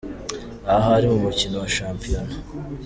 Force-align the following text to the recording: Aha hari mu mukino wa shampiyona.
Aha 0.71 0.83
hari 0.93 1.05
mu 1.11 1.17
mukino 1.25 1.55
wa 1.61 1.69
shampiyona. 1.77 2.35